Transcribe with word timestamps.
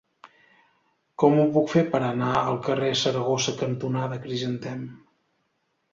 Com 1.23 1.35
ho 1.41 1.45
puc 1.57 1.69
fer 1.73 1.83
per 1.95 2.01
anar 2.07 2.31
al 2.39 2.59
carrer 2.69 2.91
Saragossa 3.03 3.57
cantonada 3.63 4.19
Crisantem? 4.25 4.83